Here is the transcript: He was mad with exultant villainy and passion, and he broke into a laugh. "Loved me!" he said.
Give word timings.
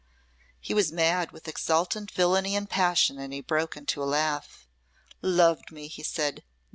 He 0.59 0.73
was 0.73 0.91
mad 0.91 1.31
with 1.31 1.47
exultant 1.47 2.09
villainy 2.09 2.55
and 2.55 2.67
passion, 2.67 3.19
and 3.19 3.31
he 3.31 3.39
broke 3.39 3.77
into 3.77 4.01
a 4.01 4.03
laugh. 4.05 4.67
"Loved 5.21 5.71
me!" 5.71 5.87
he 5.87 6.01
said. 6.01 6.43